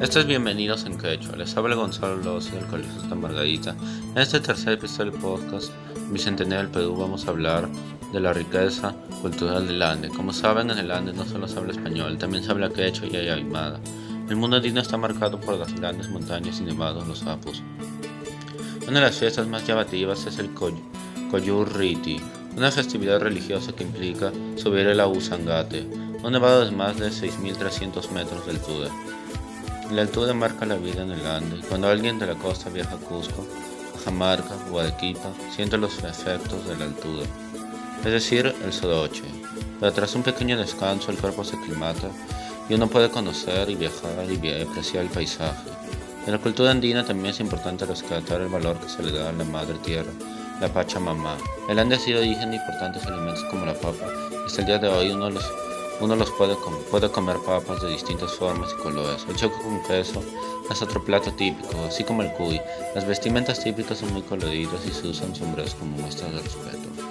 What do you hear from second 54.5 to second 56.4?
hasta el día de hoy uno los uno los